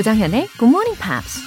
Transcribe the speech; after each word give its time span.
조장현의 0.00 0.48
Good 0.56 0.64
Morning 0.64 0.98
Pops. 0.98 1.44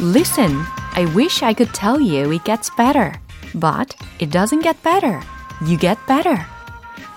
Listen, 0.00 0.60
I 0.94 1.06
wish 1.16 1.42
I 1.42 1.54
could 1.54 1.72
tell 1.72 2.00
you 2.00 2.30
it 2.30 2.44
gets 2.44 2.70
better, 2.76 3.14
but 3.54 3.96
it 4.20 4.30
doesn't 4.30 4.62
get 4.62 4.80
better. 4.84 5.18
You 5.62 5.76
get 5.76 5.98
better. 6.06 6.38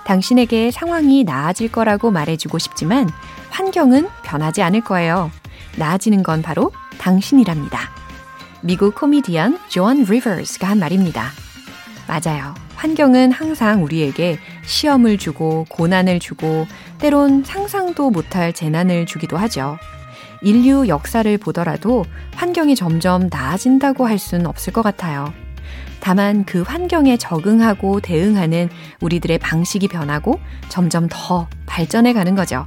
당신에게 0.05 0.71
상황이 0.71 1.23
나아질 1.23 1.71
거라고 1.71 2.09
말해주고 2.09 2.57
싶지만 2.57 3.07
환경은 3.51 4.07
변하지 4.23 4.63
않을 4.63 4.81
거예요. 4.81 5.29
나아지는 5.75 6.23
건 6.23 6.41
바로 6.41 6.71
당신이랍니다. 6.97 7.91
미국 8.61 8.95
코미디언 8.95 9.59
조언 9.67 10.05
리버스가 10.05 10.69
한 10.69 10.79
말입니다. 10.79 11.33
맞아요. 12.07 12.55
환경은 12.75 13.31
항상 13.31 13.83
우리에게 13.83 14.37
시험을 14.65 15.17
주고 15.17 15.65
고난을 15.69 16.19
주고 16.19 16.65
때론 16.99 17.43
상상도 17.43 18.11
못할 18.11 18.53
재난을 18.53 19.05
주기도 19.05 19.37
하죠. 19.37 19.77
인류 20.41 20.87
역사를 20.87 21.37
보더라도 21.37 22.05
환경이 22.35 22.75
점점 22.75 23.27
나아진다고 23.31 24.07
할 24.07 24.19
수는 24.19 24.45
없을 24.45 24.71
것 24.71 24.83
같아요. 24.83 25.33
다만 25.99 26.45
그 26.45 26.61
환경에 26.61 27.17
적응하고 27.17 27.99
대응하는 27.99 28.69
우리들의 29.01 29.39
방식이 29.39 29.87
변하고 29.87 30.39
점점 30.69 31.07
더 31.09 31.47
발전해 31.65 32.13
가는 32.13 32.35
거죠. 32.35 32.65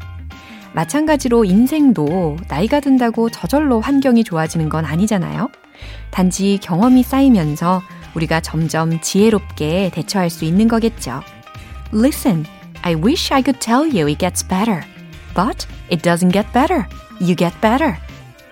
마찬가지로 0.72 1.44
인생도 1.44 2.36
나이가 2.48 2.80
든다고 2.80 3.30
저절로 3.30 3.80
환경이 3.80 4.24
좋아지는 4.24 4.68
건 4.68 4.84
아니잖아요. 4.84 5.48
단지 6.10 6.58
경험이 6.60 7.02
쌓이면서 7.02 7.82
우리가 8.14 8.40
점점 8.40 9.00
지혜롭게 9.00 9.90
대처할 9.94 10.30
수 10.30 10.44
있는 10.44 10.68
거겠죠. 10.68 11.22
Listen, 11.92 12.44
I 12.82 12.94
wish 12.94 13.32
I 13.32 13.42
could 13.42 13.60
tell 13.60 13.84
you 13.84 14.08
it 14.08 14.18
gets 14.18 14.46
better. 14.46 14.82
But 15.34 15.66
it 15.90 16.02
doesn't 16.02 16.32
get 16.32 16.50
better. 16.52 16.86
You 17.20 17.36
get 17.36 17.54
better. 17.60 17.96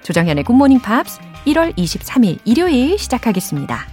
조정현의 0.02 0.44
Good 0.44 0.57
Morning 0.57 0.80
Pops 0.80 1.20
1월 1.46 1.76
23일 1.76 2.38
일요일 2.44 2.98
시작하겠습니다. 2.98 3.86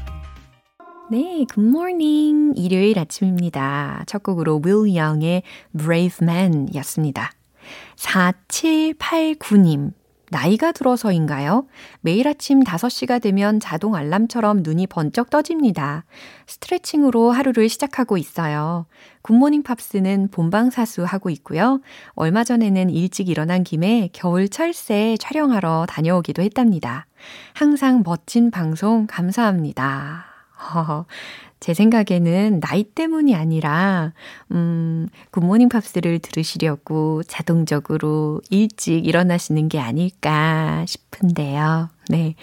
네, 1.11 1.45
good 1.53 1.90
morning 1.90 2.53
일요일 2.55 2.97
아침입니다. 2.97 4.03
첫 4.07 4.23
곡으로 4.23 4.61
Will 4.65 4.97
Young의 4.97 5.43
Brave 5.77 6.17
Man 6.21 6.67
였습니다. 6.75 7.31
4789님. 7.95 9.91
나이가 10.35 10.73
들어서인가요? 10.73 11.65
매일 12.01 12.27
아침 12.27 12.61
5시가 12.61 13.21
되면 13.21 13.61
자동 13.61 13.95
알람처럼 13.95 14.63
눈이 14.63 14.87
번쩍 14.87 15.29
떠집니다. 15.29 16.03
스트레칭으로 16.45 17.31
하루를 17.31 17.69
시작하고 17.69 18.17
있어요. 18.17 18.85
굿모닝 19.21 19.63
팝스는 19.63 20.31
본방사수 20.31 21.05
하고 21.05 21.29
있고요. 21.29 21.79
얼마 22.15 22.43
전에는 22.43 22.89
일찍 22.89 23.29
일어난 23.29 23.63
김에 23.63 24.09
겨울 24.11 24.49
철새 24.49 25.15
촬영하러 25.21 25.85
다녀오기도 25.87 26.41
했답니다. 26.41 27.07
항상 27.53 28.03
멋진 28.05 28.51
방송 28.51 29.07
감사합니다. 29.07 30.25
제 31.59 31.73
생각에는 31.73 32.59
나이 32.59 32.83
때문이 32.83 33.35
아니라, 33.35 34.13
음, 34.51 35.07
굿모닝 35.31 35.69
팝스를 35.69 36.19
들으시려고 36.19 37.23
자동적으로 37.23 38.41
일찍 38.49 39.05
일어나시는 39.05 39.69
게 39.69 39.79
아닐까 39.79 40.85
싶은데요. 40.87 41.89
네. 42.09 42.35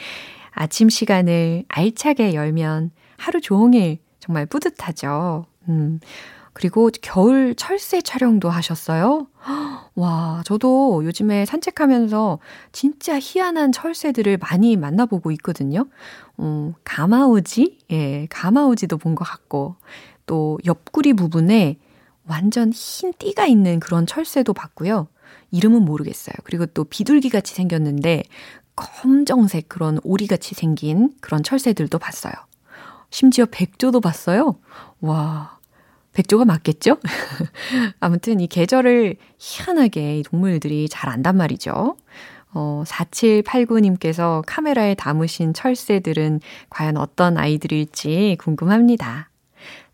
아침 0.51 0.89
시간을 0.89 1.65
알차게 1.69 2.35
열면 2.35 2.91
하루 3.17 3.41
종일 3.41 3.99
정말 4.21 4.47
뿌듯하죠. 4.47 5.47
음. 5.69 6.01
그리고 6.53 6.91
겨울 7.01 7.55
철새 7.55 8.03
촬영도 8.03 8.51
하셨어요? 8.51 9.27
와, 9.95 10.43
저도 10.45 11.03
요즘에 11.05 11.45
산책하면서 11.47 12.39
진짜 12.73 13.19
희한한 13.19 13.73
철새들을 13.73 14.39
많이 14.39 14.77
만나보고 14.77 15.31
있거든요. 15.33 15.87
음, 16.41 16.75
가마우지? 16.85 17.79
예, 17.91 18.27
가마우지도 18.31 18.99
본 18.99 19.15
것 19.15 19.25
같고, 19.25 19.77
또 20.27 20.59
옆구리 20.65 21.15
부분에 21.15 21.79
완전 22.27 22.71
흰 22.73 23.13
띠가 23.19 23.47
있는 23.47 23.81
그런 23.81 24.07
철새도 24.07 24.53
봤고요. 24.55 25.09
이름은 25.51 25.85
모르겠어요. 25.85 26.35
그리고 26.45 26.67
또 26.67 26.85
비둘기 26.85 27.29
같이 27.31 27.55
생겼는데, 27.55 28.23
검정색 28.77 29.69
그런 29.69 29.99
오리 30.03 30.27
같이 30.27 30.55
생긴 30.55 31.13
그런 31.21 31.43
철새들도 31.43 31.99
봤어요. 31.99 32.33
심지어 33.11 33.45
백조도 33.51 34.01
봤어요. 34.01 34.57
와, 35.01 35.59
백조가 36.13 36.45
맞겠죠? 36.45 36.99
아무튼 38.01 38.41
이 38.41 38.47
계절을 38.47 39.17
희한하게 39.39 40.19
이 40.19 40.23
동물들이 40.23 40.89
잘 40.89 41.11
안단 41.11 41.37
말이죠. 41.37 41.97
어, 42.55 42.85
4789님께서 42.87 44.43
카메라에 44.47 44.95
담으신 44.95 45.55
철새들은 45.55 46.41
과연 46.69 46.99
어떤 46.99 47.39
아이들일지 47.39 48.37
궁금합니다. 48.39 49.31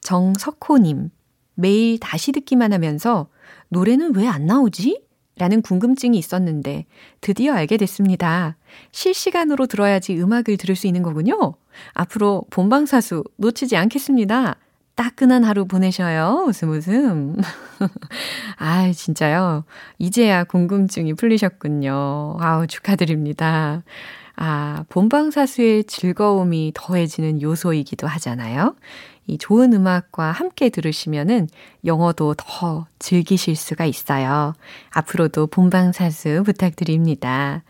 정석호님, 0.00 1.10
매일 1.54 1.98
다시 2.00 2.32
듣기만 2.32 2.72
하면서 2.72 3.28
노래는 3.68 4.14
왜 4.16 4.26
안 4.26 4.46
나오지? 4.46 5.02
라는 5.38 5.62
궁금증이 5.62 6.18
있었는데 6.18 6.86
드디어 7.20 7.52
알게 7.54 7.76
됐습니다. 7.76 8.56
실시간으로 8.90 9.66
들어야지 9.66 10.20
음악을 10.20 10.56
들을 10.56 10.74
수 10.74 10.88
있는 10.88 11.04
거군요. 11.04 11.54
앞으로 11.94 12.44
본방사수 12.50 13.22
놓치지 13.36 13.76
않겠습니다. 13.76 14.56
따끈한 14.98 15.44
하루 15.44 15.64
보내셔요. 15.64 16.44
웃음 16.48 16.70
웃음. 16.70 17.36
아, 18.58 18.90
진짜요. 18.90 19.62
이제야 19.98 20.42
궁금증이 20.42 21.14
풀리셨군요. 21.14 22.36
아우, 22.40 22.66
축하드립니다. 22.66 23.84
아, 24.34 24.84
본방사수의 24.88 25.84
즐거움이 25.84 26.72
더해지는 26.74 27.40
요소이기도 27.40 28.08
하잖아요. 28.08 28.74
이 29.28 29.38
좋은 29.38 29.72
음악과 29.72 30.32
함께 30.32 30.68
들으시면은 30.68 31.46
영어도 31.84 32.34
더 32.36 32.88
즐기실 32.98 33.54
수가 33.54 33.84
있어요. 33.84 34.54
앞으로도 34.90 35.46
본방사수 35.46 36.42
부탁드립니다. 36.44 37.62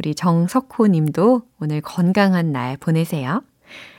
우리 0.00 0.16
정석호 0.16 0.88
님도 0.88 1.42
오늘 1.60 1.80
건강한 1.80 2.50
날 2.50 2.76
보내세요. 2.76 3.44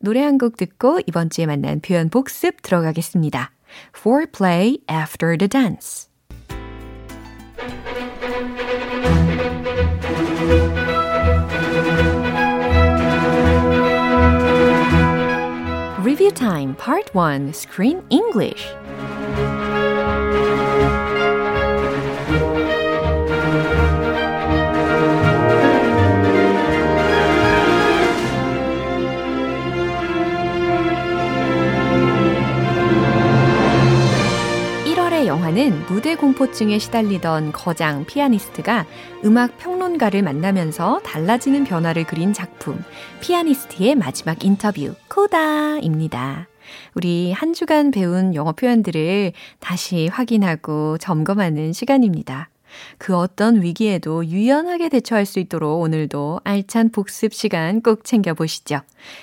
노래 0.00 0.22
한 0.22 0.38
곡 0.38 0.56
듣고 0.56 1.00
이번 1.06 1.30
주에 1.30 1.46
만난 1.46 1.80
표현 1.80 2.08
복습 2.08 2.62
들어가겠습니다. 2.62 3.50
Foreplay 3.94 4.78
after 4.90 5.36
the 5.36 5.48
dance. 5.48 6.08
Review 16.00 16.30
time 16.30 16.74
part 16.76 17.14
1 17.14 17.52
Screen 17.52 18.02
English 18.10 18.72
영화는 35.48 35.86
무대 35.86 36.14
공포증에 36.14 36.78
시달리던 36.78 37.52
거장 37.52 38.04
피아니스트가 38.04 38.84
음악 39.24 39.56
평론가를 39.56 40.22
만나면서 40.22 41.00
달라지는 41.02 41.64
변화를 41.64 42.04
그린 42.04 42.34
작품, 42.34 42.82
피아니스트의 43.20 43.94
마지막 43.94 44.44
인터뷰, 44.44 44.94
코다입니다. 45.08 46.48
우리 46.94 47.32
한 47.32 47.54
주간 47.54 47.90
배운 47.90 48.34
영어 48.34 48.52
표현들을 48.52 49.32
다시 49.58 50.08
확인하고 50.08 50.98
점검하는 50.98 51.72
시간입니다. 51.72 52.50
그 52.98 53.16
어떤 53.16 53.62
위기에도 53.62 54.26
유연하게 54.26 54.90
대처할 54.90 55.24
수 55.24 55.38
있도록 55.38 55.80
오늘도 55.80 56.40
알찬 56.44 56.90
복습 56.90 57.32
시간 57.32 57.80
꼭 57.80 58.04
챙겨보시죠. 58.04 58.80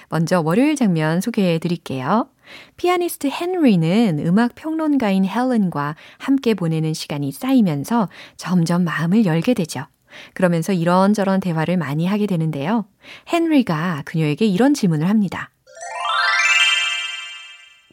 먼저 0.10 0.42
월요일 0.42 0.76
장면 0.76 1.22
소개해 1.22 1.60
드릴게요. 1.60 2.28
피아니스트 2.78 3.28
헨리는 3.28 4.20
음악 4.26 4.56
평론가인 4.56 5.26
헬렌과 5.26 5.96
함께 6.18 6.54
보내는 6.54 6.94
시간이 6.94 7.32
쌓이면서 7.32 8.10
점점 8.38 8.84
마음을 8.84 9.26
열게 9.26 9.54
되죠. 9.54 9.86
그러면서 10.34 10.74
이런저런 10.74 11.40
대화를 11.40 11.78
많이 11.78 12.06
하게 12.06 12.26
되는데요. 12.26 12.86
헨리가 13.32 14.04
그녀에게 14.06 14.46
이런 14.46 14.74
질문을 14.74 15.10
합니다. 15.10 15.52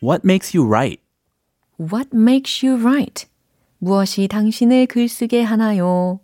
What 0.03 0.23
makes 0.25 0.57
you 0.57 0.69
write? 0.69 1.03
What 1.81 2.11
makes 2.13 2.65
you 2.65 2.81
write? 2.81 3.29
무엇이 3.79 4.29
당신을 4.29 4.87
글쓰게 4.87 5.43
하나요? 5.43 6.21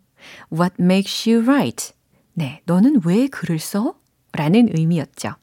What 0.52 0.76
makes 0.80 1.28
you 1.28 1.42
write? 1.42 1.92
네, 2.34 2.62
너는 2.66 3.00
왜 3.04 3.26
글을 3.28 3.58
써? 3.58 3.94
라는 4.32 4.68
의미였죠. 4.72 5.34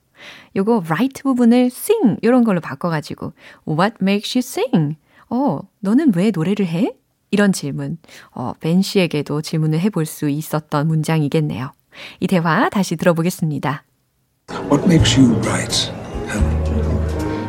요거 0.56 0.84
write 0.86 1.24
부분을 1.24 1.66
sing 1.66 2.18
이런 2.22 2.44
걸로 2.44 2.60
바꿔가지고 2.62 3.34
What 3.68 3.96
makes 4.02 4.38
you 4.38 4.40
sing? 4.40 4.98
어, 5.30 5.60
너는 5.80 6.14
왜 6.16 6.32
노래를 6.32 6.66
해? 6.68 6.94
이런 7.32 7.52
질문. 7.52 7.98
어, 8.32 8.54
벤 8.60 8.82
씨에게도 8.82 9.42
질문을 9.42 9.80
해볼 9.80 10.06
수 10.06 10.30
있었던 10.30 10.88
문장이겠네요. 10.88 11.72
이 12.20 12.28
대화 12.28 12.70
다시 12.70 12.96
들어보겠습니다. 12.96 13.84
What 14.72 14.86
makes 14.86 15.20
you 15.20 15.34
write? 15.42 15.92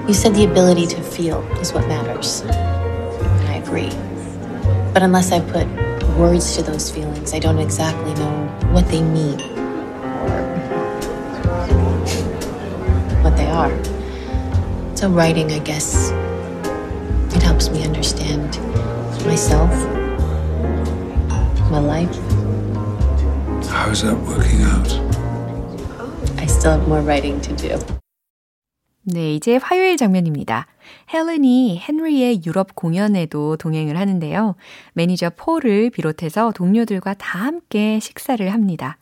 You 0.07 0.15
said 0.15 0.35
the 0.35 0.47
ability 0.47 0.87
to 0.87 1.03
feel 1.03 1.43
is 1.61 1.73
what 1.73 1.87
matters. 1.89 2.45
I 3.49 3.61
agree. 3.61 3.91
But 4.93 5.03
unless 5.03 5.33
I 5.33 5.41
put 5.41 5.67
words 6.17 6.57
to 6.57 6.63
those 6.63 6.91
feelings, 6.91 7.35
I 7.35 7.39
don't 7.39 7.59
exactly 7.59 8.15
know 8.15 8.49
what 8.73 8.89
they 8.89 9.03
mean 9.03 9.56
what 13.26 13.36
they 13.38 13.48
are. 13.48 13.72
So, 14.96 15.10
writing, 15.10 15.52
I 15.52 15.60
guess, 15.60 16.12
it 17.36 17.42
helps 17.44 17.70
me 17.70 17.84
understand 17.84 18.60
myself, 19.26 19.72
my 21.72 21.80
life. 21.80 22.16
How's 23.70 24.04
that 24.04 24.16
working 24.28 24.62
out? 24.64 24.92
I 26.38 26.46
still 26.46 26.72
have 26.78 26.88
more 26.88 27.02
writing 27.02 27.42
to 27.42 27.56
do. 27.56 27.78
네, 29.04 29.34
이제 29.34 29.58
화요일 29.58 29.98
장면입니다. 29.98 30.68
헬렌이 31.13 31.81
헨리의 31.87 32.43
유럽 32.47 32.75
공연에도 32.75 33.57
동행을 33.57 33.99
하는데요. 33.99 34.55
매니저 34.95 35.31
폴을 35.37 35.91
비롯해서 35.91 36.53
동료들과 36.53 37.15
다 37.15 37.41
함께 37.41 38.01
식사를 38.01 38.53
합니다. 38.53 38.99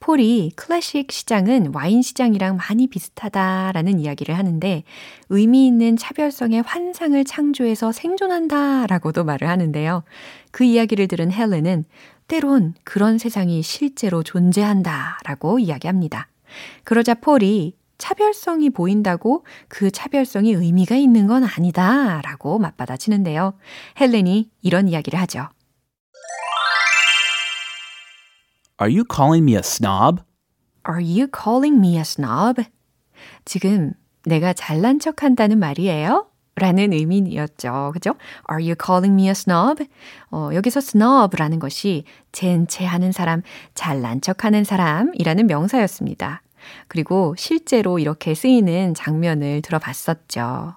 폴이 0.00 0.52
클래식 0.56 1.12
시장은 1.12 1.72
와인 1.74 2.02
시장이랑 2.02 2.56
많이 2.56 2.86
비슷하다라는 2.86 4.00
이야기를 4.00 4.36
하는데 4.36 4.82
의미 5.28 5.66
있는 5.66 5.96
차별성의 5.96 6.62
환상을 6.62 7.22
창조해서 7.24 7.92
생존한다라고도 7.92 9.24
말을 9.24 9.48
하는데요. 9.48 10.04
그 10.50 10.64
이야기를 10.64 11.08
들은 11.08 11.32
헬렌은 11.32 11.84
때론 12.28 12.74
그런 12.84 13.18
세상이 13.18 13.62
실제로 13.62 14.22
존재한다라고 14.22 15.58
이야기합니다. 15.58 16.28
그러자 16.84 17.14
폴이 17.14 17.74
차별성이 17.98 18.70
보인다고 18.70 19.44
그 19.68 19.90
차별성이 19.90 20.52
의미가 20.52 20.96
있는 20.96 21.26
건 21.26 21.44
아니다 21.44 22.22
라고 22.22 22.58
맞받아치는데요. 22.58 23.54
헬렌이 24.00 24.50
이런 24.62 24.88
이야기를 24.88 25.18
하죠. 25.20 25.48
Are 28.80 28.94
you 28.94 29.04
calling 29.12 29.42
me 29.42 29.54
a 29.54 29.60
snob? 29.60 30.22
Are 30.88 31.04
you 31.04 31.26
calling 31.34 31.76
me 31.76 31.96
a 31.96 32.00
snob? 32.00 32.62
지금 33.44 33.92
내가 34.24 34.52
잘난 34.52 35.00
척 35.00 35.24
한다는 35.24 35.58
말이에요? 35.58 36.28
라는 36.54 36.92
의미였죠. 36.92 37.90
그죠? 37.92 38.14
Are 38.50 38.62
you 38.62 38.74
calling 38.74 39.14
me 39.14 39.26
a 39.26 39.30
snob? 39.30 39.86
어, 40.30 40.50
여기서 40.54 40.78
snob라는 40.78 41.58
것이 41.58 42.04
젠체하는 42.32 43.12
사람, 43.12 43.42
잘난 43.74 44.20
척하는 44.20 44.64
사람이라는 44.64 45.46
명사였습니다. 45.46 46.42
그리고 46.88 47.34
실제로 47.38 47.98
이렇게 47.98 48.34
쓰이는 48.34 48.94
장면을 48.94 49.62
들어봤었죠. 49.62 50.74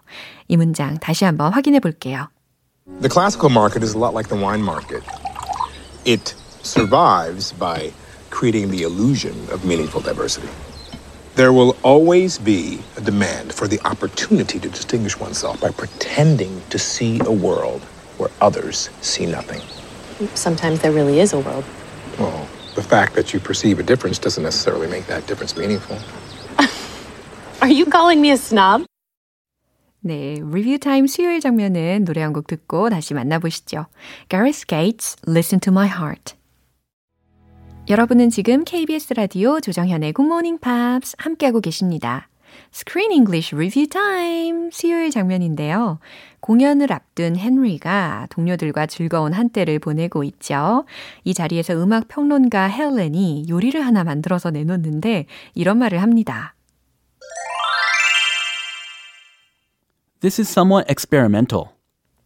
이 0.48 0.58
문장 0.58 0.98
다시 0.98 1.26
한번 1.26 1.54
확인해 1.54 1.80
볼게요. 1.80 2.28
The 3.02 3.10
classical 3.10 3.50
market 3.52 3.84
is 3.84 3.96
a 3.96 4.00
lot 4.00 4.14
like 4.14 4.30
the 4.30 4.42
wine 4.42 4.64
market. 4.64 5.04
It 6.06 6.36
survives 6.64 7.54
by 7.58 7.92
creating 8.30 8.72
the 8.72 8.84
illusion 8.84 9.36
of 9.52 9.66
meaningful 9.66 10.02
diversity. 10.02 10.50
There 11.36 11.54
will 11.54 11.78
always 11.84 12.38
be 12.38 12.80
a 12.98 13.02
demand 13.02 13.54
for 13.54 13.68
the 13.68 13.80
opportunity 13.86 14.60
to 14.60 14.68
distinguish 14.68 15.18
oneself 15.18 15.62
by 15.62 15.72
pretending 15.72 16.62
to 16.70 16.78
see 16.78 17.22
a 17.24 17.32
world 17.32 17.82
where 18.18 18.30
others 18.42 18.90
see 19.02 19.26
nothing. 19.26 19.62
Sometimes 20.36 20.82
there 20.82 20.92
really 20.92 21.20
is 21.20 21.34
a 21.34 21.40
world. 21.40 21.64
Well, 22.20 22.48
the 22.76 22.82
fact 22.84 23.14
that 23.16 23.34
you 23.34 23.40
perceive 23.40 23.80
a 23.80 23.84
difference 23.84 24.20
doesn't 24.20 24.44
necessarily 24.44 24.88
make 24.88 25.06
that 25.08 25.26
difference 25.28 25.58
meaningful. 25.58 25.98
Are 27.62 27.70
you 27.70 27.86
calling 27.86 28.22
me 28.22 28.32
a 28.32 28.38
snob? 28.38 28.86
네, 30.04 30.40
리뷰 30.42 30.80
타임 30.80 31.06
수요일 31.06 31.40
장면은 31.42 32.06
노래 32.06 32.22
한 32.22 32.34
곡 32.34 32.48
듣고 32.48 32.90
다시 32.90 33.14
만나보시죠. 33.14 33.86
Gareth 34.30 34.66
Gates, 34.68 35.16
Listen 35.28 35.60
to 35.60 35.72
My 35.72 35.88
Heart. 35.88 36.36
여러분은 37.88 38.30
지금 38.32 38.64
KBS 38.64 39.14
라디오 39.14 39.60
조정현의 39.60 40.14
Good 40.14 40.26
Morning 40.28 40.60
Pops 40.60 41.16
함께하고 41.20 41.62
계십니다. 41.62 42.30
Screen 42.74 43.12
English 43.12 43.56
Review 43.56 43.88
Time 43.88 44.70
수요일 44.72 45.12
장면인데요. 45.12 46.00
공연을 46.40 46.92
앞둔 46.92 47.38
헨리가 47.38 48.28
동료들과 48.30 48.88
즐거운 48.88 49.34
한때를 49.34 49.80
보내고 49.80 50.24
있죠. 50.24 50.86
이 51.24 51.34
자리에서 51.34 51.74
음악 51.82 52.08
평론가 52.08 52.66
헬렌이 52.68 53.46
요리를 53.50 53.80
하나 53.80 54.04
만들어서 54.04 54.52
내놓는데 54.52 55.26
이런 55.54 55.78
말을 55.78 56.02
합니다. 56.02 56.56
This 60.22 60.40
is 60.40 60.50
somewhat 60.50 60.90
experimental. 60.90 61.70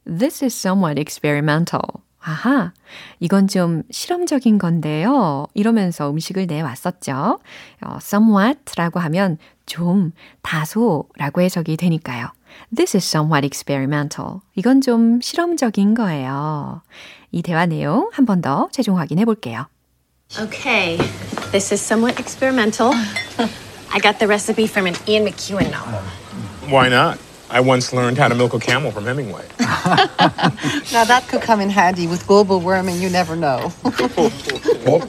This 0.05 0.43
is 0.43 0.53
somewhat 0.53 0.99
experimental. 0.99 2.04
아하, 2.27 2.73
이건 3.19 3.47
좀 3.47 3.83
실험적인 3.91 4.57
건데요. 4.57 5.45
이러면서 5.53 6.09
음식을 6.09 6.47
내왔었죠. 6.47 7.39
어, 7.81 7.97
somewhat라고 8.01 8.99
하면 8.99 9.37
좀, 9.67 10.11
다소라고 10.41 11.41
해석이 11.41 11.77
되니까요. 11.77 12.29
This 12.75 12.97
is 12.97 13.05
somewhat 13.07 13.45
experimental. 13.45 14.39
이건 14.55 14.81
좀 14.81 15.21
실험적인 15.21 15.93
거예요. 15.93 16.81
이 17.31 17.43
대화 17.43 17.67
내용 17.67 18.09
한 18.11 18.25
번 18.25 18.41
더 18.41 18.69
최종 18.71 18.97
확인해 18.97 19.23
볼게요. 19.25 19.67
Okay, 20.39 20.97
this 21.51 21.71
is 21.73 21.79
somewhat 21.81 22.19
experimental. 22.19 22.91
I 23.93 23.99
got 24.01 24.17
the 24.17 24.27
recipe 24.27 24.65
from 24.65 24.87
an 24.87 24.95
Ian 25.07 25.25
McEwan 25.25 25.69
novel. 25.69 26.01
Why 26.71 26.89
not? 26.89 27.19
I 27.49 27.59
once 27.59 27.93
learned 27.93 28.17
how 28.17 28.27
to 28.27 28.35
milk 28.35 28.53
a 28.53 28.59
camel 28.59 28.91
from 28.91 29.05
Hemingway. 29.05 29.45
Now 30.91 31.05
that 31.05 31.27
could 31.27 31.41
come 31.41 31.61
in 31.61 31.69
handy 31.69 32.07
with 32.07 32.25
global 32.27 32.59
warming, 32.59 32.99
you 33.01 33.09
never 33.09 33.35
know. 33.35 33.71
Oh, 34.87 35.05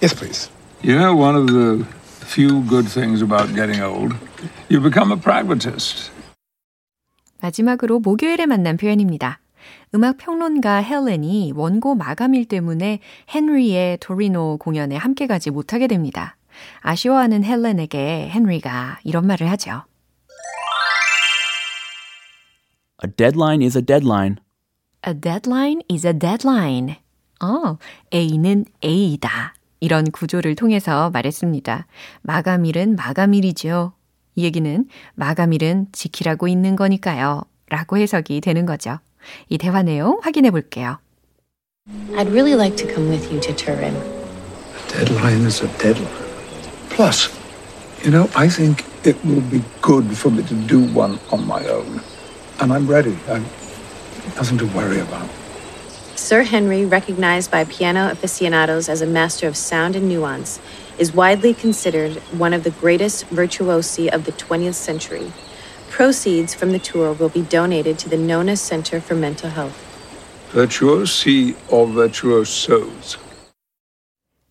yes, 0.00 0.12
please. 0.12 0.50
You 0.82 0.98
know, 0.98 1.14
one 1.16 1.36
of 1.36 1.46
the 1.46 1.86
few 2.24 2.62
good 2.68 2.86
things 2.86 3.22
about 3.22 3.54
getting 3.54 3.80
old, 3.80 4.14
you 4.68 4.80
become 4.80 5.12
a 5.12 5.16
pragmatist. 5.16 6.10
마지막으로 7.40 8.00
목요일에 8.00 8.46
만난 8.46 8.76
표현입니다. 8.76 9.40
음악 9.94 10.18
평론가 10.18 10.82
헬렌이 10.82 11.52
원고 11.54 11.94
마감일 11.94 12.46
때문에 12.46 13.00
헨리의 13.34 13.98
토리노 14.00 14.58
공연에 14.58 14.96
함께 14.96 15.26
가지 15.26 15.50
못하게 15.50 15.86
됩니다. 15.86 16.36
아쉬워하는 16.80 17.44
헬렌에게 17.44 18.30
헨리가 18.34 18.98
이런 19.04 19.26
말을 19.26 19.50
하죠. 19.50 19.84
A 23.04 23.06
deadline 23.06 23.60
is 23.60 23.76
a 23.76 23.82
deadline. 23.82 24.38
A 25.06 25.12
deadline 25.12 25.82
is 25.90 26.06
a 26.06 26.18
deadline. 26.18 26.96
어, 27.38 27.76
A는 28.14 28.64
A다. 28.82 29.52
이런 29.80 30.10
구조를 30.10 30.54
통해서 30.54 31.10
말했습니다. 31.10 31.86
마감일은 32.22 32.96
마감일이죠. 32.96 33.92
이 34.36 34.44
얘기는 34.44 34.86
마감일은 35.16 35.88
지키라고 35.92 36.48
있는 36.48 36.76
거니까요. 36.76 37.42
라고 37.68 37.98
해석이 37.98 38.40
되는 38.40 38.64
거죠. 38.64 38.98
이 39.50 39.58
대화 39.58 39.82
내용 39.82 40.18
확인해 40.22 40.50
볼게요. 40.50 40.96
I'd 42.16 42.30
really 42.30 42.54
like 42.54 42.74
to 42.76 42.86
come 42.86 43.10
with 43.10 43.30
you 43.30 43.38
to 43.38 43.54
Turin. 43.54 43.94
A 43.94 45.04
deadline 45.04 45.44
is 45.44 45.62
a 45.62 45.68
deadline. 45.76 46.08
Plus, 46.88 47.28
you 48.02 48.10
know, 48.10 48.30
I 48.34 48.48
think 48.48 48.82
it 49.04 49.22
will 49.26 49.44
be 49.50 49.62
good 49.82 50.06
for 50.16 50.32
me 50.32 50.42
to 50.46 50.54
do 50.66 50.80
one 50.98 51.18
on 51.30 51.46
my 51.46 51.60
own. 51.68 52.00
And 52.60 52.72
I'm 52.72 52.86
ready. 52.86 53.16
I've 53.28 53.44
nothing 54.36 54.58
to 54.58 54.66
worry 54.66 55.00
about. 55.00 55.28
Sir 56.16 56.42
Henry, 56.42 56.86
recognized 56.86 57.50
by 57.50 57.64
piano 57.64 58.10
aficionados 58.10 58.88
as 58.88 59.02
a 59.02 59.06
master 59.06 59.48
of 59.48 59.56
sound 59.56 59.96
and 59.96 60.08
nuance, 60.08 60.60
is 60.96 61.12
widely 61.12 61.52
considered 61.52 62.12
one 62.32 62.52
of 62.52 62.62
the 62.64 62.70
greatest 62.70 63.26
virtuosi 63.30 64.08
of 64.08 64.24
the 64.24 64.32
20th 64.32 64.74
century. 64.74 65.32
Proceeds 65.90 66.54
from 66.54 66.72
the 66.72 66.78
tour 66.78 67.12
will 67.12 67.28
be 67.28 67.42
donated 67.42 67.98
to 67.98 68.08
the 68.08 68.16
Nona 68.16 68.56
Center 68.56 69.00
for 69.00 69.14
Mental 69.14 69.50
Health. 69.50 69.76
Virtuosi 70.52 71.56
or 71.68 71.86
virtuosos? 71.86 73.16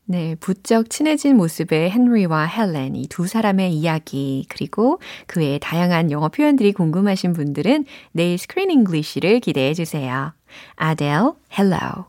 네, 0.05 0.35
부쩍 0.35 0.89
친해진 0.89 1.37
모습의 1.37 1.91
헨리와 1.91 2.45
헬렌 2.45 2.95
이 2.95 3.07
두 3.07 3.27
사람의 3.27 3.73
이야기 3.73 4.45
그리고 4.49 4.99
그 5.27 5.39
외의 5.39 5.59
다양한 5.59 6.11
영어 6.11 6.29
표현들이 6.29 6.73
궁금하신 6.73 7.33
분들은 7.33 7.85
내일 8.11 8.37
Screen 8.37 8.71
English를 8.71 9.39
기대해 9.39 9.73
주세요. 9.73 10.33
아델, 10.75 11.31
hello. 11.57 12.05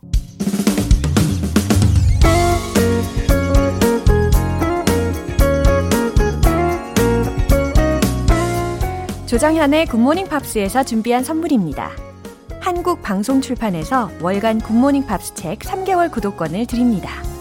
조장현의 9.26 9.86
굿모닝 9.86 10.28
팝스에서 10.28 10.84
준비한 10.84 11.24
선물입니다. 11.24 11.90
한국 12.60 13.02
방송 13.02 13.40
출판에서 13.40 14.10
월간 14.20 14.60
굿모닝 14.60 15.06
팝스 15.06 15.34
책 15.34 15.58
3개월 15.60 16.10
구독권을 16.10 16.66
드립니다. 16.66 17.33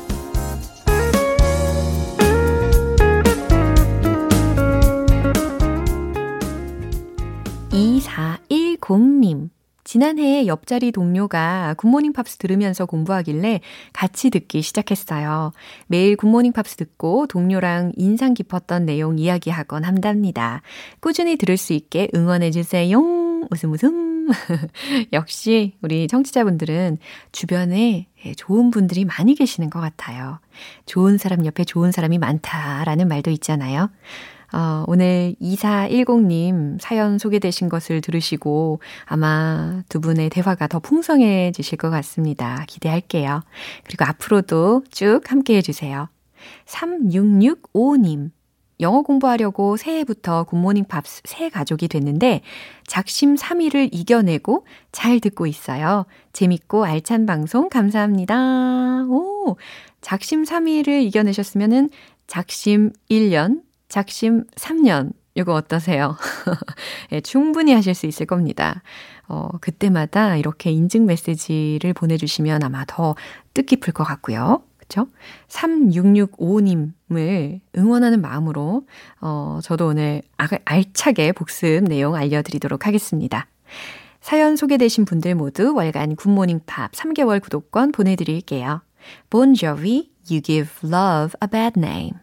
2410님. 8.83 9.49
지난해에 9.85 10.47
옆자리 10.47 10.93
동료가 10.93 11.75
굿모닝 11.77 12.13
팝스 12.13 12.37
들으면서 12.37 12.85
공부하길래 12.85 13.59
같이 13.91 14.29
듣기 14.29 14.61
시작했어요. 14.61 15.51
매일 15.87 16.15
굿모닝 16.15 16.53
팝스 16.53 16.77
듣고 16.77 17.27
동료랑 17.27 17.91
인상 17.97 18.33
깊었던 18.33 18.85
내용 18.85 19.19
이야기하곤 19.19 19.83
한답니다. 19.83 20.61
꾸준히 21.01 21.35
들을 21.35 21.57
수 21.57 21.73
있게 21.73 22.07
응원해주세요. 22.15 22.97
웃음 23.51 23.73
웃음. 23.73 24.29
역시 25.11 25.73
우리 25.81 26.07
청취자분들은 26.07 26.97
주변에 27.33 28.07
좋은 28.37 28.71
분들이 28.71 29.03
많이 29.03 29.35
계시는 29.35 29.69
것 29.69 29.81
같아요. 29.81 30.39
좋은 30.85 31.17
사람 31.17 31.45
옆에 31.45 31.65
좋은 31.65 31.91
사람이 31.91 32.19
많다라는 32.19 33.09
말도 33.09 33.31
있잖아요. 33.31 33.89
어, 34.53 34.83
오늘 34.87 35.35
2410님 35.41 36.77
사연 36.79 37.17
소개되신 37.17 37.69
것을 37.69 38.01
들으시고 38.01 38.79
아마 39.05 39.81
두 39.89 39.99
분의 39.99 40.29
대화가 40.29 40.67
더 40.67 40.79
풍성해지실 40.79 41.79
것 41.79 41.89
같습니다. 41.89 42.63
기대할게요. 42.67 43.41
그리고 43.83 44.05
앞으로도 44.05 44.83
쭉 44.91 45.21
함께 45.25 45.57
해주세요. 45.57 46.07
3665님. 46.67 48.29
영어 48.79 49.01
공부하려고 49.01 49.77
새해부터 49.77 50.43
굿모닝 50.43 50.85
팝스 50.85 51.21
새 51.25 51.49
가족이 51.49 51.87
됐는데 51.87 52.41
작심 52.85 53.35
3일을 53.35 53.89
이겨내고 53.91 54.65
잘 54.91 55.19
듣고 55.19 55.47
있어요. 55.47 56.05
재밌고 56.33 56.83
알찬 56.83 57.25
방송 57.25 57.69
감사합니다. 57.69 59.05
오, 59.07 59.55
작심 60.01 60.43
3일을 60.43 61.03
이겨내셨으면은 61.03 61.89
작심 62.27 62.91
1년, 63.09 63.61
작심 63.93 64.43
3년. 64.55 65.13
이거 65.35 65.53
어떠세요? 65.53 66.17
예, 67.13 67.21
충분히 67.21 67.73
하실 67.73 67.93
수 67.93 68.07
있을 68.07 68.25
겁니다. 68.25 68.81
어, 69.27 69.49
그때마다 69.61 70.35
이렇게 70.35 70.71
인증 70.71 71.05
메시지를 71.05 71.93
보내주시면 71.93 72.63
아마 72.63 72.85
더 72.87 73.13
뜻깊을 73.53 73.93
것 73.93 74.03
같고요. 74.03 74.63
그쵸? 74.79 75.05
3665님을 75.47 77.59
응원하는 77.77 78.19
마음으로, 78.19 78.87
어, 79.21 79.59
저도 79.61 79.89
오늘 79.89 80.23
알차게 80.65 81.33
복습 81.33 81.83
내용 81.83 82.15
알려드리도록 82.15 82.87
하겠습니다. 82.87 83.45
사연 84.21 84.55
소개되신 84.55 85.05
분들 85.05 85.35
모두 85.35 85.75
월간 85.75 86.15
굿모닝 86.15 86.61
팝 86.65 86.91
3개월 86.93 87.39
구독권 87.39 87.91
보내드릴게요. 87.91 88.81
Bon 89.29 89.53
Jovi, 89.53 90.09
You 90.31 90.41
Give 90.41 90.71
Love 90.83 91.35
a 91.43 91.47
Bad 91.47 91.79
Name. 91.79 92.22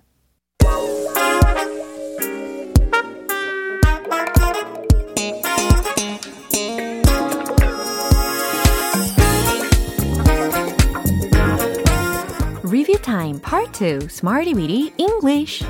Time 13.03 13.41
Part 13.41 13.73
2 13.73 14.07
Smarty 14.09 14.55
Weedy 14.55 14.93
English 14.99 15.65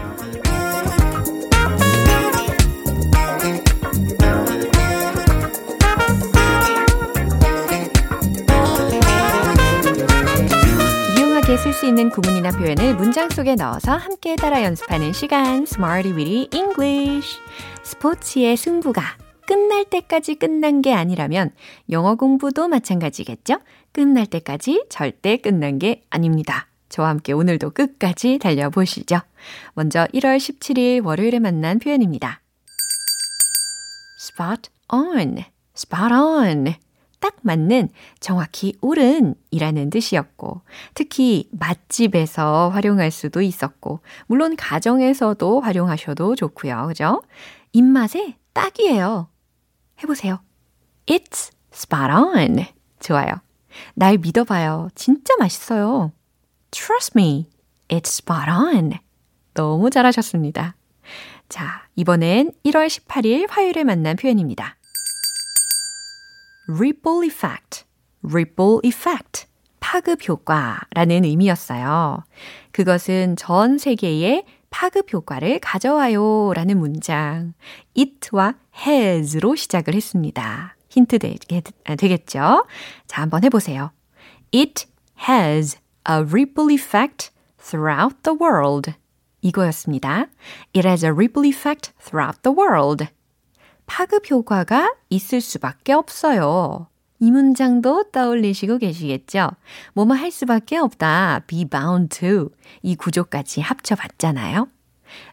유용하게 11.16 11.56
쓸 11.56 11.72
수 11.72 11.86
있는 11.86 12.10
구문이나 12.10 12.50
표현을 12.50 12.96
문장 12.96 13.28
속에 13.30 13.54
넣어서 13.54 13.92
함께 13.92 14.36
따라 14.36 14.64
연습하는 14.64 15.12
시간 15.12 15.62
Smarty 15.62 16.12
Weedy 16.16 16.48
English 16.52 17.38
스포츠의 17.82 18.56
승부가 18.56 19.02
끝날 19.46 19.84
때까지 19.84 20.36
끝난 20.36 20.80
게 20.80 20.94
아니라면 20.94 21.50
영어 21.90 22.14
공부도 22.14 22.68
마찬가지겠죠? 22.68 23.58
끝날 23.92 24.26
때까지 24.26 24.84
절대 24.88 25.36
끝난 25.36 25.78
게 25.78 26.04
아닙니다. 26.08 26.69
저와 26.90 27.08
함께 27.08 27.32
오늘도 27.32 27.70
끝까지 27.70 28.38
달려보시죠. 28.38 29.20
먼저 29.74 30.06
1월 30.12 30.36
17일 30.36 31.04
월요일에 31.04 31.38
만난 31.38 31.78
표현입니다. 31.78 32.42
spot 34.20 34.70
on, 34.92 35.44
spot 35.74 36.12
on. 36.12 36.74
딱 37.20 37.36
맞는, 37.42 37.90
정확히 38.18 38.76
옳은 38.80 39.34
이라는 39.50 39.90
뜻이었고, 39.90 40.62
특히 40.94 41.48
맛집에서 41.52 42.70
활용할 42.70 43.10
수도 43.10 43.42
있었고, 43.42 44.00
물론 44.26 44.56
가정에서도 44.56 45.60
활용하셔도 45.60 46.34
좋고요. 46.34 46.86
그죠? 46.88 47.22
입맛에 47.72 48.36
딱이에요. 48.54 49.28
해 50.02 50.06
보세요. 50.06 50.40
It's 51.06 51.52
spot 51.72 52.10
on. 52.10 52.64
좋아요. 53.00 53.34
날 53.94 54.16
믿어봐요. 54.16 54.88
진짜 54.94 55.36
맛있어요. 55.38 56.12
Trust 56.70 57.12
me, 57.16 57.48
it's 57.88 58.08
spot 58.08 58.48
on. 58.48 58.98
너무 59.54 59.90
잘하셨습니다. 59.90 60.76
자, 61.48 61.88
이번엔 61.96 62.52
1월 62.64 62.86
18일 62.86 63.46
화요일에 63.50 63.84
만난 63.84 64.16
표현입니다. 64.16 64.76
ripple 66.68 67.26
effect, 67.26 67.84
ripple 68.22 68.78
effect, 68.84 69.46
파급 69.80 70.28
효과라는 70.28 71.24
의미였어요. 71.24 72.22
그것은 72.70 73.34
전 73.36 73.78
세계에 73.78 74.44
파급 74.70 75.12
효과를 75.12 75.58
가져와요 75.58 76.52
라는 76.54 76.78
문장. 76.78 77.54
it와 77.94 78.54
has로 78.86 79.56
시작을 79.56 79.94
했습니다. 79.94 80.76
힌트 80.90 81.18
되겠 81.18 82.26
죠? 82.28 82.66
자, 83.08 83.22
한번 83.22 83.42
해보세요. 83.42 83.90
It 84.54 84.86
has 85.28 85.76
a 86.08 86.24
ripple 86.24 86.70
effect 86.70 87.30
throughout 87.58 88.22
the 88.22 88.36
world. 88.40 88.94
이거였습니다. 89.42 90.26
It 90.74 90.86
has 90.86 91.04
a 91.04 91.12
ripple 91.12 91.48
effect 91.48 91.92
throughout 92.02 92.42
the 92.42 92.56
world. 92.56 93.06
파급 93.86 94.30
효과가 94.30 94.94
있을 95.08 95.40
수밖에 95.40 95.92
없어요. 95.92 96.86
이 97.18 97.30
문장도 97.30 98.10
떠올리시고 98.12 98.78
계시겠죠? 98.78 99.50
뭐뭐 99.94 100.14
할 100.14 100.30
수밖에 100.30 100.78
없다. 100.78 101.42
be 101.46 101.64
bound 101.64 102.18
to. 102.18 102.50
이 102.82 102.96
구조까지 102.96 103.60
합쳐봤잖아요. 103.60 104.68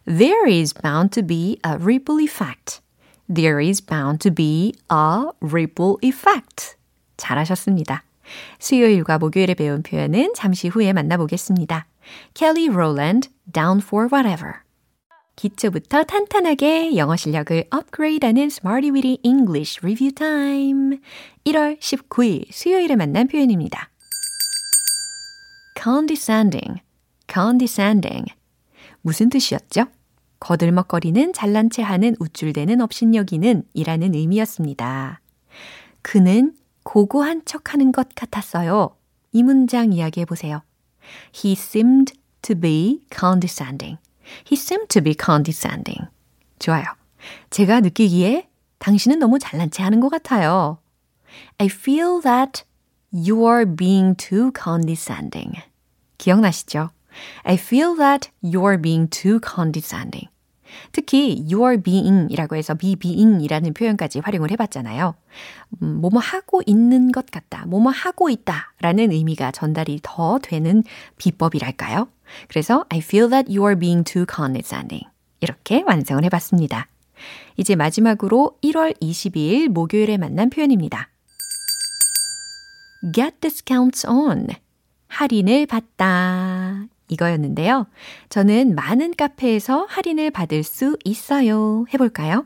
There 0.06 0.52
is 0.52 0.74
bound 0.74 1.12
to 1.12 1.26
be 1.26 1.60
a 1.66 1.74
ripple 1.74 2.22
effect. 2.24 2.82
There 3.34 3.64
is 3.64 3.86
bound 3.86 4.20
to 4.20 4.34
be 4.34 4.74
a 4.92 5.30
ripple 5.42 5.96
effect. 6.02 6.76
잘하셨습니다. 7.16 8.07
수요일과 8.60 9.18
목요일에 9.18 9.54
배운 9.54 9.84
표현은 9.84 10.34
잠시 10.36 10.68
후에 10.68 10.94
만나보겠습니다. 10.94 11.88
Kelly 12.34 12.70
Rowland, 12.70 13.30
Down 13.52 13.80
for 13.80 14.08
Whatever. 14.12 14.68
기초부터 15.36 16.04
탄탄하게 16.04 16.98
영어 16.98 17.16
실력을 17.16 17.66
업그레이드하는 17.70 18.44
Smarty 18.44 18.92
Weedy 18.92 19.20
English 19.24 19.80
Review 19.84 20.12
Time. 20.12 21.00
1월 21.46 21.80
19일 21.80 22.46
수요일에 22.52 22.96
만난 22.96 23.28
표현입니다. 23.28 23.90
condescending, 25.82 26.82
condescending. 27.32 28.26
무슨 29.02 29.30
뜻이었죠? 29.30 29.86
거들먹거리는 30.40 31.34
잘난 31.34 31.70
체 31.70 31.82
하는 31.82 32.16
우쭐대는 32.20 32.82
업신여기는 32.82 33.64
이라는 33.74 34.16
의미였습니다. 34.16 35.22
그는 36.02 36.54
고고한 36.88 37.42
척 37.44 37.74
하는 37.74 37.92
것 37.92 38.08
같았어요. 38.16 38.96
이 39.34 39.44
문장 39.44 39.92
이야기해 39.92 40.24
보세요. 40.24 40.62
He 41.36 41.52
seemed 41.52 42.14
to 42.44 42.56
be 42.58 43.02
condescending. 43.14 43.98
He 44.50 44.54
seemed 44.54 44.88
to 44.88 45.04
be 45.04 45.14
condescending. 45.14 46.08
좋아요. 46.60 46.86
제가 47.50 47.82
느끼기에 47.82 48.48
당신은 48.80 49.20
너무 49.20 49.38
잘난 49.38 49.70
체 49.70 49.84
하는 49.84 50.00
것 50.00 50.08
같아요. 50.08 50.78
I 51.58 51.68
feel 51.68 52.22
that 52.22 52.64
you 53.12 53.46
are 53.46 53.66
being 53.66 54.16
too 54.16 54.52
condescending. 54.58 55.52
기억나시죠? 56.18 56.92
I 57.44 57.56
feel 57.56 57.98
that 57.98 58.32
you 58.42 58.64
are 58.66 58.82
being 58.82 59.10
too 59.10 59.42
condescending. 59.44 60.30
특히 60.92 61.44
you 61.50 61.66
are 61.66 61.82
being이라고 61.82 62.56
해서 62.56 62.76
be 62.76 62.96
being이라는 62.96 63.74
표현까지 63.74 64.20
활용을 64.20 64.52
해봤잖아요. 64.52 65.16
음, 65.82 66.02
뭐뭐 66.02 66.20
하고 66.20 66.62
있는 66.66 67.12
것 67.12 67.26
같다, 67.28 67.66
뭐뭐 67.66 67.92
하고 67.92 68.30
있다라는 68.30 69.12
의미가 69.12 69.52
전달이 69.52 70.00
더 70.04 70.40
되는 70.42 70.84
비법이랄까요? 71.18 72.08
그래서 72.48 72.86
I 72.90 73.00
feel 73.00 73.30
that 73.30 73.50
you 73.50 73.68
are 73.68 73.80
being 73.80 74.04
too 74.04 74.26
condescending. 74.30 75.06
이렇게 75.40 75.84
완성을 75.86 76.24
해봤습니다. 76.24 76.88
이제 77.58 77.76
마지막으로 77.76 78.58
1월 78.64 79.00
22일 79.02 79.70
목요일에 79.70 80.18
만난 80.18 80.50
표현입니다. 80.50 81.10
get 83.14 83.38
discounts 83.40 84.08
on. 84.08 84.48
할인을 85.08 85.66
받다. 85.66 86.88
이거였는데요. 87.10 87.88
저는 88.30 88.76
많은 88.76 89.14
카페에서 89.16 89.86
할인을 89.90 90.32
받을 90.32 90.64
수 90.64 90.98
있어요. 91.04 91.86
해볼까요? 91.94 92.46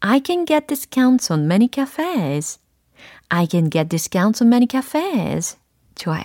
I 0.00 0.20
can 0.24 0.46
get 0.46 0.66
discounts 0.66 1.32
on 1.32 1.44
many 1.44 1.68
cafes. 1.72 2.60
I 3.28 3.46
can 3.50 3.70
get 3.70 3.88
discounts 3.88 4.42
on 4.42 4.48
many 4.48 4.66
cafes. 4.70 5.56
좋아요. 5.94 6.24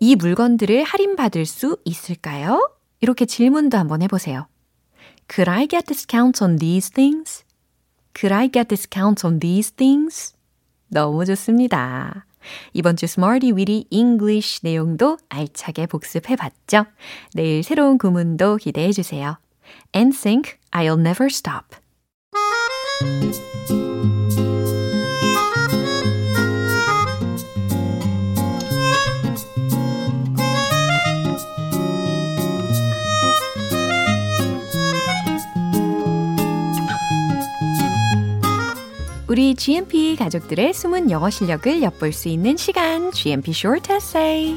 이 0.00 0.16
물건들을 0.16 0.84
할인받을 0.84 1.46
수 1.46 1.78
있을까요? 1.84 2.70
이렇게 3.00 3.26
질문도 3.26 3.78
한번 3.78 4.02
해보세요. 4.02 4.46
Could 5.28 5.50
I 5.50 5.66
get 5.66 5.86
discounts 5.86 6.42
on 6.42 6.58
these 6.58 6.90
things? 6.90 7.44
Could 8.14 8.32
I 8.32 8.50
get 8.50 8.68
discounts 8.68 9.26
on 9.26 9.40
these 9.40 9.72
things? 9.72 10.34
너무 10.88 11.24
좋습니다. 11.24 12.26
이번 12.72 12.96
주 12.96 13.04
Smarty 13.04 13.52
Weedy 13.52 13.86
English 13.90 14.60
내용도 14.62 15.18
알차게 15.28 15.86
복습해 15.86 16.36
봤죠? 16.36 16.86
내일 17.34 17.62
새로운 17.62 17.98
구문도 17.98 18.56
기대해 18.56 18.92
주세요. 18.92 19.38
NSYNC, 19.92 20.58
I'll 20.72 20.98
never 20.98 21.26
stop. 21.26 21.76
우리 39.34 39.56
GMP 39.56 40.14
가족들의 40.14 40.72
숨은 40.72 41.10
영어 41.10 41.28
실력을 41.28 41.82
엿볼 41.82 42.12
수 42.12 42.28
있는 42.28 42.56
시간, 42.56 43.10
GMP 43.10 43.50
Short 43.50 43.92
Essay. 43.92 44.56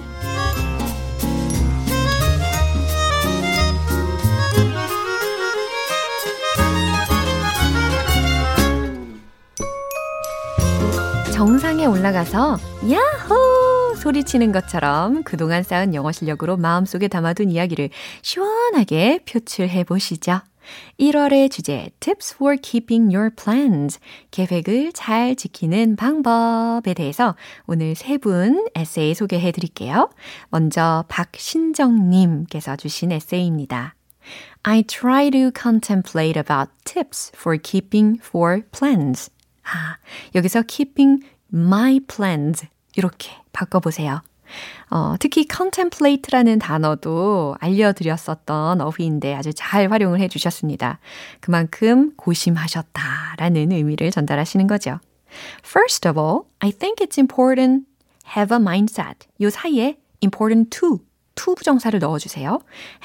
정상에 11.33 11.87
올라가서 11.87 12.59
야호 12.87 13.95
소리치는 13.95 14.51
것처럼 14.51 15.23
그동안 15.23 15.63
쌓은 15.63 15.95
영어 15.95 16.11
실력으로 16.11 16.55
마음속에 16.55 17.07
담아둔 17.07 17.49
이야기를 17.49 17.89
시원하게 18.21 19.21
표출해 19.25 19.85
보시죠. 19.85 20.41
1월의 20.99 21.51
주제 21.51 21.89
Tips 21.99 22.35
for 22.35 22.57
Keeping 22.61 23.15
Your 23.15 23.29
Plans 23.35 23.99
계획을 24.31 24.91
잘 24.93 25.35
지키는 25.35 25.95
방법에 25.95 26.93
대해서 26.93 27.35
오늘 27.65 27.95
세 27.95 28.17
분 28.17 28.67
에세이 28.75 29.13
소개해 29.13 29.51
드릴게요. 29.51 30.09
먼저 30.49 31.05
박신정님께서 31.07 32.75
주신 32.75 33.11
에세이입니다. 33.11 33.95
I 34.63 34.83
try 34.83 35.29
to 35.31 35.51
contemplate 35.57 36.37
about 36.37 36.71
tips 36.83 37.31
for 37.35 37.57
keeping 37.61 38.19
for 38.21 38.63
plans. 38.71 39.31
아, 39.63 39.97
여기서 40.35 40.63
keeping 40.67 41.23
my 41.53 41.99
plans 42.01 42.65
이렇게 42.95 43.31
바꿔보세요. 43.53 44.21
어, 44.89 45.15
특히 45.19 45.47
contemplate라는 45.49 46.59
단어도 46.59 47.55
알려드렸었던 47.59 48.81
어휘인데 48.81 49.35
아주 49.35 49.53
잘 49.53 49.91
활용을 49.91 50.19
해주셨습니다. 50.21 50.99
그만큼 51.39 52.13
고심하셨다라는 52.15 53.71
의미를 53.71 54.11
전달하시는 54.11 54.67
거죠. 54.67 54.99
First 55.65 56.07
of 56.07 56.19
all, 56.19 56.43
I 56.59 56.71
think 56.71 57.05
it's 57.05 57.17
important 57.17 57.85
have 58.35 58.55
a 58.55 58.61
mindset. 58.61 59.27
요 59.41 59.49
사이에 59.49 59.97
important 60.23 60.69
to, 60.77 60.99
to 61.35 61.55
부정사를 61.55 61.97
넣어주세요. 61.99 62.59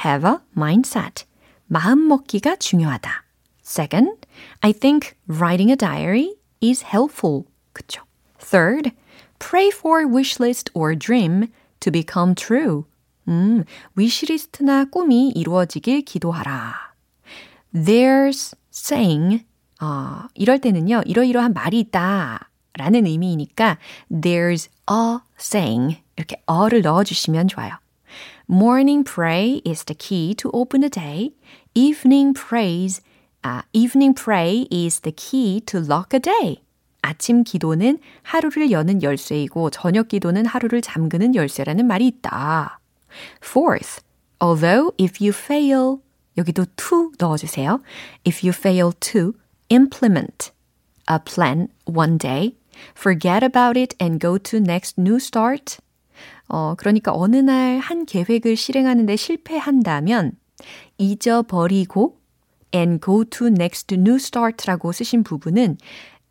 have 0.04 0.28
a 0.28 0.36
mindset. 0.56 1.24
마음 1.66 2.08
먹기가 2.08 2.56
중요하다. 2.56 3.24
Second, 3.64 4.26
I 4.60 4.72
think 4.72 5.14
writing 5.28 5.70
a 5.70 5.76
diary 5.76 6.34
is 6.62 6.84
helpful. 6.84 7.44
그쵸? 7.72 8.02
Third, 8.38 8.90
pray 9.42 9.70
for 9.70 10.06
wish 10.06 10.38
list 10.38 10.70
or 10.72 10.94
dream 10.94 11.48
to 11.80 11.90
become 11.90 12.34
true. 12.34 12.84
음, 13.26 13.64
위시리스트나 13.96 14.86
꿈이 14.86 15.30
이루어지길 15.30 16.02
기도하라. 16.02 16.94
There's 17.74 18.54
saying, 18.72 19.44
어, 19.80 20.28
이럴 20.34 20.60
때는요, 20.60 21.02
이러이러한 21.06 21.52
말이 21.52 21.80
있다. 21.80 22.50
라는 22.74 23.04
의미이니까 23.04 23.78
there's 24.10 24.70
a 24.90 25.18
saying 25.38 26.00
이렇게 26.16 26.36
어를 26.46 26.80
넣어주시면 26.82 27.48
좋아요. 27.48 27.72
Morning 28.48 29.04
pray 29.04 29.60
is 29.66 29.84
the 29.84 29.94
key 29.94 30.34
to 30.36 30.50
open 30.52 30.80
the 30.80 30.90
day. 30.90 31.32
Evening 31.74 32.32
praise, 32.32 33.02
uh, 33.44 33.62
evening 33.72 34.14
pray 34.14 34.66
is 34.70 35.00
the 35.00 35.12
key 35.12 35.60
to 35.66 35.80
lock 35.80 36.14
a 36.14 36.20
day. 36.20 36.61
아침 37.02 37.44
기도는 37.44 37.98
하루를 38.22 38.70
여는 38.70 39.02
열쇠이고 39.02 39.70
저녁 39.70 40.08
기도는 40.08 40.46
하루를 40.46 40.80
잠그는 40.80 41.34
열쇠라는 41.34 41.86
말이 41.86 42.06
있다. 42.06 42.80
Fourth, 43.42 44.02
although 44.40 44.92
if 44.98 45.22
you 45.22 45.32
fail, 45.36 45.98
여기도 46.38 46.64
to 46.76 47.12
넣어주세요. 47.18 47.80
If 48.26 48.46
you 48.46 48.56
fail 48.56 48.92
to 49.00 49.34
implement 49.68 50.52
a 51.10 51.18
plan 51.18 51.68
one 51.84 52.16
day, 52.16 52.56
forget 52.96 53.44
about 53.44 53.78
it 53.78 53.94
and 54.00 54.18
go 54.18 54.38
to 54.38 54.58
next 54.58 54.98
new 54.98 55.16
start. 55.16 55.78
어, 56.48 56.74
그러니까 56.76 57.12
어느 57.14 57.36
날 57.36 57.78
한 57.78 58.06
계획을 58.06 58.56
실행하는데 58.56 59.16
실패한다면 59.16 60.32
잊어버리고 60.98 62.18
and 62.74 63.00
go 63.04 63.24
to 63.24 63.48
next 63.48 63.94
new 63.94 64.16
start라고 64.16 64.92
쓰신 64.92 65.24
부분은 65.24 65.76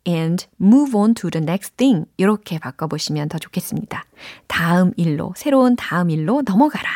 and 0.06 0.46
move 0.60 0.96
on 0.96 1.14
to 1.14 1.30
the 1.30 1.42
next 1.42 1.76
thing 1.76 2.06
이렇게 2.16 2.58
바꿔보시면 2.58 3.28
더 3.28 3.38
좋겠습니다. 3.38 4.04
다음 4.46 4.92
일로, 4.96 5.32
새로운 5.36 5.76
다음 5.76 6.10
일로 6.10 6.42
넘어가라. 6.46 6.88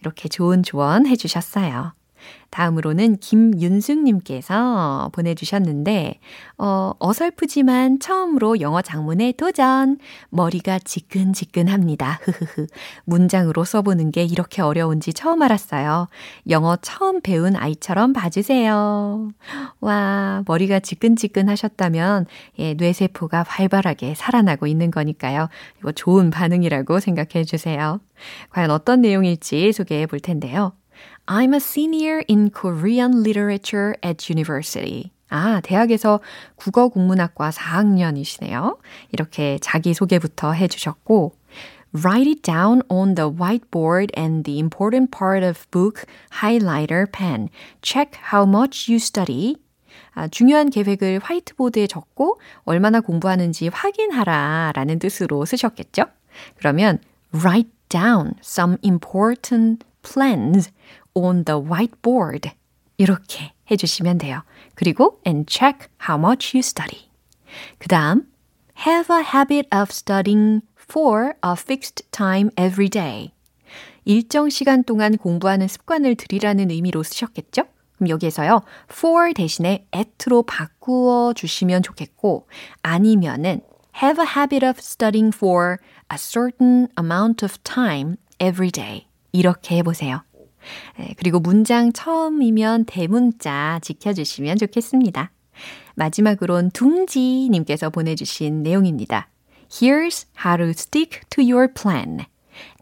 이렇게 0.00 0.28
좋은 0.28 0.62
조언 0.62 1.06
해주셨어요. 1.06 1.94
다음으로는 2.50 3.16
김윤숙님께서 3.16 5.10
보내주셨는데, 5.12 6.20
어, 6.58 6.92
어설프지만 6.98 7.98
처음으로 7.98 8.60
영어 8.60 8.82
장문에 8.82 9.32
도전. 9.32 9.98
머리가 10.28 10.78
지끈지끈합니다. 10.78 12.20
흐흐흐. 12.22 12.66
문장으로 13.04 13.64
써보는 13.64 14.10
게 14.10 14.24
이렇게 14.24 14.60
어려운지 14.60 15.14
처음 15.14 15.42
알았어요. 15.42 16.08
영어 16.50 16.76
처음 16.76 17.22
배운 17.22 17.56
아이처럼 17.56 18.12
봐주세요. 18.12 19.30
와, 19.80 20.42
머리가 20.46 20.80
지끈지끈 20.80 21.48
하셨다면, 21.48 22.26
예, 22.58 22.74
뇌세포가 22.74 23.44
활발하게 23.48 24.14
살아나고 24.14 24.66
있는 24.66 24.90
거니까요. 24.90 25.48
이거 25.78 25.92
좋은 25.92 26.30
반응이라고 26.30 27.00
생각해 27.00 27.44
주세요. 27.44 27.98
과연 28.50 28.70
어떤 28.70 29.00
내용일지 29.00 29.72
소개해 29.72 30.06
볼 30.06 30.20
텐데요. 30.20 30.72
I'm 31.26 31.54
a 31.54 31.60
senior 31.60 32.22
in 32.28 32.50
Korean 32.50 33.22
literature 33.22 33.94
at 34.02 34.28
university. 34.28 35.12
아, 35.30 35.60
대학에서 35.62 36.20
국어 36.56 36.88
국문학과 36.88 37.50
4학년이시네요. 37.50 38.78
이렇게 39.12 39.58
자기소개부터 39.60 40.52
해주셨고, 40.52 41.34
Write 41.94 42.28
it 42.28 42.42
down 42.42 42.82
on 42.88 43.14
the 43.14 43.30
whiteboard 43.30 44.10
and 44.16 44.44
the 44.44 44.58
important 44.58 45.10
part 45.10 45.44
of 45.44 45.70
book 45.70 46.04
highlighter 46.40 47.06
pen. 47.06 47.50
Check 47.82 48.18
how 48.32 48.48
much 48.48 48.90
you 48.90 48.96
study. 48.96 49.56
아, 50.14 50.26
중요한 50.28 50.70
계획을 50.70 51.20
화이트보드에 51.22 51.86
적고 51.86 52.40
얼마나 52.64 53.00
공부하는지 53.00 53.68
확인하라 53.68 54.72
라는 54.74 54.98
뜻으로 54.98 55.44
쓰셨겠죠? 55.44 56.04
그러면 56.56 56.98
write 57.34 57.70
down 57.88 58.34
some 58.42 58.76
important 58.84 59.84
plans 60.02 60.70
on 61.14 61.44
the 61.44 61.60
whiteboard. 61.60 62.50
이렇게 62.98 63.52
해주시면 63.70 64.18
돼요. 64.18 64.42
그리고 64.74 65.20
and 65.26 65.46
check 65.50 65.88
how 66.08 66.18
much 66.18 66.56
you 66.56 66.60
study. 66.60 67.10
그 67.78 67.88
다음 67.88 68.26
have 68.86 69.14
a 69.14 69.22
habit 69.22 69.68
of 69.74 69.90
studying 69.90 70.62
for 70.76 71.34
a 71.44 71.52
fixed 71.52 72.10
time 72.10 72.50
every 72.56 72.88
day. 72.88 73.32
일정 74.04 74.48
시간 74.50 74.82
동안 74.82 75.16
공부하는 75.16 75.68
습관을 75.68 76.16
들이라는 76.16 76.70
의미로 76.70 77.02
쓰셨겠죠? 77.02 77.64
그럼 77.96 78.08
여기에서요, 78.08 78.62
for 78.90 79.32
대신에 79.32 79.86
at로 79.92 80.42
바꾸어 80.42 81.32
주시면 81.34 81.82
좋겠고, 81.82 82.48
아니면은 82.82 83.60
have 84.02 84.22
a 84.22 84.28
habit 84.28 84.64
of 84.66 84.78
studying 84.78 85.34
for 85.34 85.78
a 86.12 86.16
certain 86.18 86.88
amount 86.98 87.44
of 87.44 87.58
time 87.62 88.16
every 88.40 88.72
day. 88.72 89.06
이렇게 89.32 89.76
해보세요. 89.76 90.22
그리고 91.16 91.40
문장 91.40 91.92
처음이면 91.92 92.84
대문자 92.86 93.78
지켜주시면 93.82 94.58
좋겠습니다. 94.58 95.30
마지막으론 95.94 96.70
둥지님께서 96.70 97.90
보내주신 97.90 98.62
내용입니다. 98.62 99.28
Here's 99.70 100.26
how 100.44 100.56
to 100.56 100.70
stick 100.70 101.20
to 101.30 101.42
your 101.42 101.68
plan. 101.72 102.26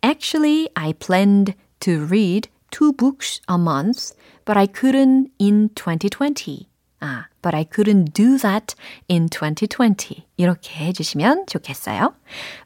Actually, 0.03 0.69
I 0.75 0.93
planned 0.93 1.55
to 1.81 2.05
read 2.05 2.49
two 2.71 2.93
books 2.93 3.41
a 3.49 3.57
month, 3.57 4.13
but 4.45 4.59
I 4.59 4.67
couldn't 4.67 5.31
in 5.39 5.71
2020. 5.75 6.69
아, 7.01 7.27
but 7.41 7.55
I 7.55 7.65
couldn't 7.65 8.13
do 8.13 8.37
that 8.39 8.75
in 9.09 9.29
2020. 9.29 10.27
이렇게 10.37 10.87
해주시면 10.87 11.47
좋겠어요. 11.47 12.15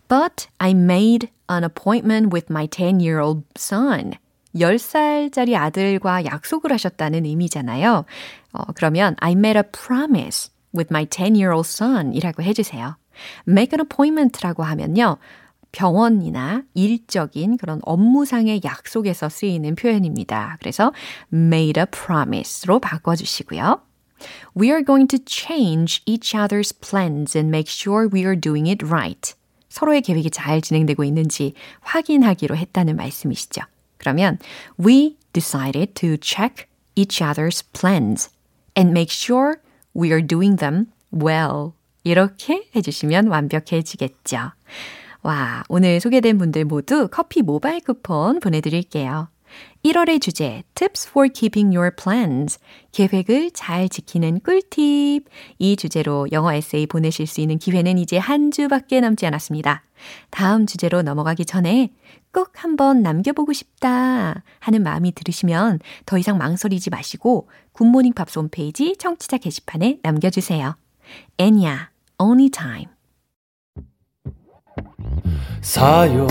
But 0.09 0.48
I 0.59 0.70
made 0.70 1.29
an 1.48 1.62
appointment 1.62 2.33
with 2.33 2.50
my 2.50 2.66
10-year-old 2.66 3.44
son. 3.57 4.14
10살짜리 4.55 5.55
아들과 5.55 6.25
약속을 6.25 6.73
하셨다는 6.73 7.25
의미잖아요. 7.25 8.05
어, 8.53 8.62
그러면 8.75 9.17
I 9.21 9.33
made 9.33 9.59
a 9.59 9.62
promise 9.71 10.51
with 10.75 10.88
my 10.90 11.07
10-year-old 11.07 11.69
son 11.69 12.14
이라고 12.14 12.43
해주세요. 12.43 12.97
make 13.49 13.77
an 13.77 13.87
appointment라고 13.87 14.62
하면요. 14.62 15.19
병원이나 15.73 16.62
일적인 16.75 17.57
그런 17.57 17.81
업무상의 17.83 18.61
약속에서 18.64 19.29
쓰이는 19.29 19.75
표현입니다. 19.75 20.57
그래서 20.61 20.93
made 21.33 21.81
a 21.81 21.87
promise로 21.90 22.79
바꿔주시고요. 22.79 23.81
We 24.57 24.69
are 24.69 24.85
going 24.85 25.09
to 25.09 25.19
change 25.27 26.03
each 26.07 26.37
other's 26.37 26.73
plans 26.73 27.37
and 27.37 27.49
make 27.49 27.69
sure 27.69 28.09
we 28.12 28.21
are 28.21 28.40
doing 28.40 28.69
it 28.71 28.87
right. 28.87 29.35
서로의 29.69 30.03
계획이 30.03 30.31
잘 30.31 30.61
진행되고 30.61 31.03
있는지 31.03 31.55
확인하기로 31.81 32.57
했다는 32.57 32.95
말씀이시죠. 32.95 33.62
그러면 34.05 34.38
we 34.79 35.17
decided 35.33 35.95
to 35.95 36.17
check 36.21 36.69
each 36.95 37.25
other's 37.25 37.64
plans 37.73 38.31
and 38.77 38.90
make 38.90 39.11
sure 39.11 39.57
we 39.97 40.11
are 40.11 40.25
doing 40.25 40.59
them 40.59 40.87
well. 41.11 41.73
이렇게 42.05 42.69
해주시면 42.77 43.29
완벽해지겠죠. 43.29 44.53
와, 45.23 45.64
오늘 45.71 46.01
소개된 46.01 46.37
분들 46.37 46.67
모두 46.67 47.09
커피 47.11 47.40
모바일 47.40 47.81
쿠폰 47.81 48.40
보내드릴게요. 48.40 49.29
1월의 49.85 50.21
주제, 50.21 50.62
Tips 50.75 51.09
for 51.09 51.29
Keeping 51.33 51.75
Your 51.75 51.95
Plans. 51.95 52.59
계획을 52.93 53.53
잘 53.53 53.88
지키는 53.88 54.40
꿀팁. 54.40 55.25
이 55.59 55.77
주제로 55.77 56.27
영어 56.33 56.53
에세이 56.53 56.87
보내실 56.87 57.27
수 57.27 57.40
있는 57.40 57.59
기회는 57.59 57.99
이제 57.99 58.19
한 58.19 58.51
주밖에 58.51 59.01
남지 59.01 59.27
않았습니다. 59.27 59.83
다음 60.31 60.67
주제로 60.67 61.03
넘어가기 61.03 61.45
전에 61.45 61.90
꼭 62.35 62.51
한번 62.57 63.01
남겨보고 63.03 63.53
싶다 63.53 64.42
하는 64.59 64.83
마음이 64.83 65.12
들으시면 65.12 65.79
더 66.05 66.18
이상 66.18 66.37
망설이지 66.37 66.90
마시고 66.90 67.49
굿모닝 67.73 68.12
팝스 68.12 68.40
홈페이지 68.40 68.97
청취자 68.99 69.38
게시판에 69.38 70.01
남겨주세요. 70.03 70.77
애니야, 71.38 71.90
Only 72.18 72.51
Time. 72.51 72.88
사요 75.61 76.27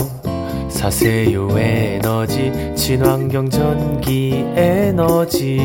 사세요 0.68 1.48
에너지 1.58 2.52
친환경 2.76 3.48
전기 3.48 4.44
에너지 4.54 5.58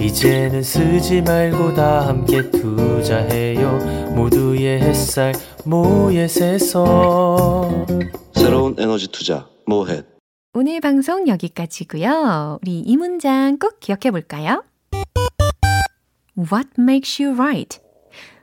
이제는 0.00 0.62
쓰지 0.62 1.22
말고 1.22 1.74
다 1.74 2.06
함께 2.06 2.50
투자해요 2.50 4.14
모두의 4.14 4.80
햇살 4.82 5.32
모예세서 5.64 6.76
새로운 8.46 8.76
에너지 8.78 9.08
투자 9.08 9.48
모햇 9.66 10.06
오늘 10.54 10.80
방송 10.80 11.26
여기까지고요. 11.26 12.60
우리 12.62 12.78
이 12.78 12.96
문장 12.96 13.58
꼭 13.58 13.80
기억해 13.80 14.12
볼까요? 14.12 14.62
What 16.38 16.68
makes 16.78 17.20
you 17.20 17.34
right? 17.34 17.80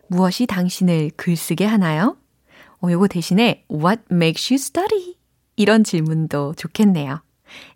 무엇이 0.09 0.45
당신을 0.45 1.11
글쓰게 1.15 1.63
하나요? 1.63 2.17
어, 2.81 2.91
요거 2.91 3.07
대신에 3.07 3.63
What 3.71 4.01
makes 4.11 4.51
you 4.51 4.59
study? 4.59 5.15
이런 5.55 5.85
질문도 5.85 6.55
좋겠네요. 6.57 7.23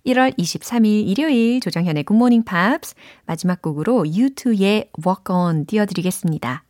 1월 0.05 0.37
23일 0.37 1.07
일요일 1.07 1.61
조정현의 1.61 2.03
굿모닝 2.03 2.43
팝스 2.43 2.95
마지막 3.25 3.61
곡으로 3.61 4.03
U2의 4.03 4.89
Walk 5.07 5.33
On 5.33 5.65
띄워드리겠습니다. 5.65 6.65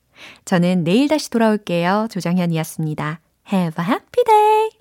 저는 0.45 0.83
내일 0.83 1.07
다시 1.07 1.31
돌아올게요. 1.31 2.09
조정현이었습니다. 2.11 3.21
Have 3.51 3.83
a 3.83 3.89
happy 3.89 4.23
day! 4.23 4.76